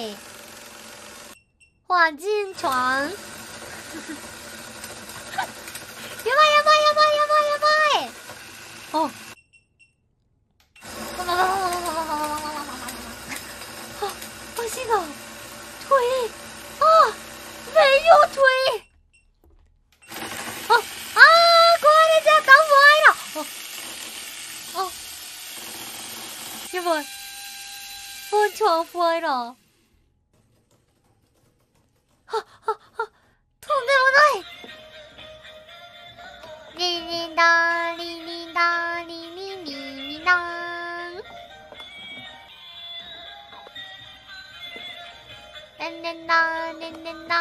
[0.00, 0.16] い
[1.88, 2.68] 黄金床。
[2.68, 3.06] や
[6.36, 8.10] ばいやばいやばいやばいやばい
[8.92, 8.96] あ
[14.56, 14.90] 足が
[15.88, 15.92] 腿。
[16.80, 16.82] あ
[17.66, 17.76] 没
[18.06, 18.38] 有腿。
[20.68, 20.78] ああー
[21.80, 23.08] 壊れちゃった怖い了。
[24.76, 24.84] ああ
[26.76, 27.02] やばい
[28.32, 29.26] 我床坏了
[46.02, 47.40] レンレンダーレンレンダー。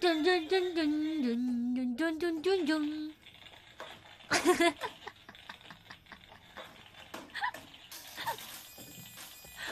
[0.00, 0.88] ドゥンドゥンドゥンドゥン
[1.24, 2.82] ドゥンドゥンドゥンドゥンドゥン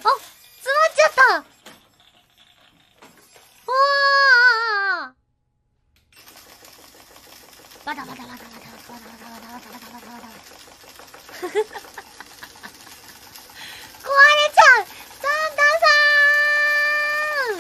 [0.03, 0.11] あ
[0.61, 1.23] 詰まっちゃった。
[1.33, 1.45] わ
[5.03, 5.15] あ
[7.85, 10.27] バタバタバタバタバタバタバタバタバタバタバタ
[11.37, 11.87] バタ
[14.07, 15.87] 壊れちゃうサンタさ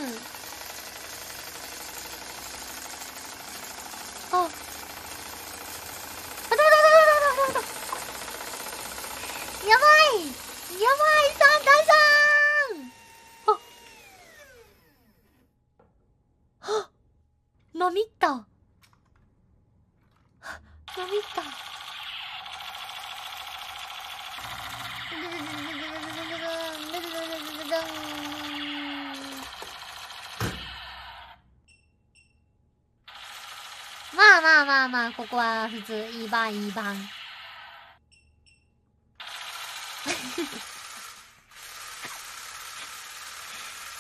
[0.03, 0.06] ん
[4.33, 4.48] ああ
[6.48, 7.66] たたたたたたた
[9.69, 10.22] やばい
[10.81, 11.91] やばいサンタさ
[12.75, 12.83] ん
[13.47, 13.48] あ
[16.61, 16.84] はっ
[17.87, 18.27] なみった。
[18.29, 18.34] は
[20.98, 21.42] なみった。
[34.17, 36.87] まあまあまあまあ、ここは普通、いい番いい番。
[36.87, 36.93] こ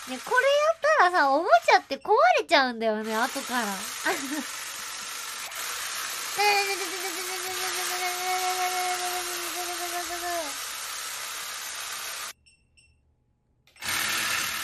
[0.08, 3.64] れやっからさ、おもちゃって壊れちゃうんだよね、後から。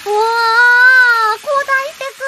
[0.05, 0.21] うわ
[1.37, 2.21] 交代してく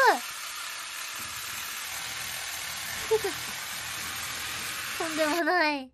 [4.98, 5.84] とんでもない。
[5.84, 5.86] う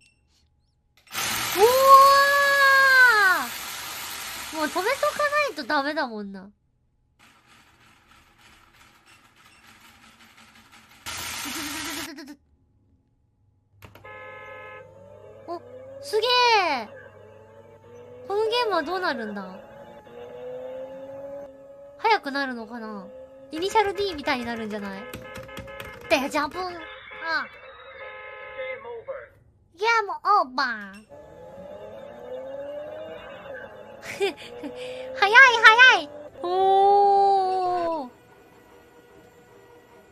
[1.59, 6.49] わーもう止めとかないとダメだもんな。
[15.47, 15.59] お、
[16.01, 16.27] すげ
[16.81, 16.89] え
[18.27, 19.59] このゲームはどうなるんだ？
[21.97, 23.05] 早くなるのかな？
[23.51, 25.01] イニシャル D みたいになるんじゃない？
[26.09, 26.65] デジャブあ
[29.77, 31.05] ゲームオーバー。
[34.03, 34.33] 早い
[35.15, 36.09] 早い。
[36.43, 38.09] おー。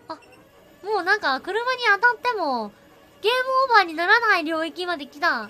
[0.09, 0.15] あ、
[0.83, 2.71] もうなんか車に当たっても
[3.21, 5.49] ゲームオーバーにならない領域まで来た。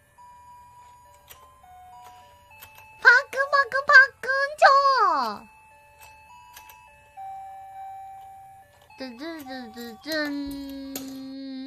[9.71, 10.29] ードゥドゥドゥドゥドゥ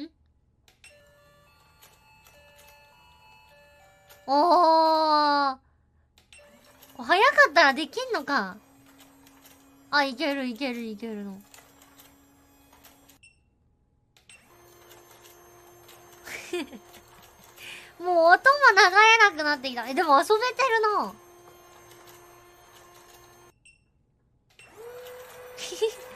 [0.05, 0.09] ン
[4.27, 5.57] おー
[6.97, 7.15] 早か
[7.49, 8.57] ったらできんのか
[9.91, 11.31] あ、いけるいけるいけるの。
[17.99, 18.37] もう音も
[18.71, 19.87] 流れなくなってきた。
[19.87, 21.13] え、でも遊べてるな。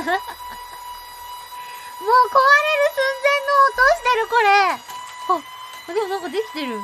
[0.04, 0.16] もう壊れ
[1.40, 1.76] る
[2.94, 4.48] 寸前の音してるこれ
[5.28, 6.80] あ、でもなんかできてる。